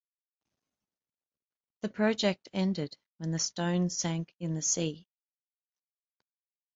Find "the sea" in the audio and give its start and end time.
4.55-5.05